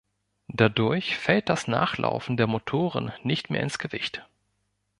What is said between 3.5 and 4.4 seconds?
mehr ins Gewicht.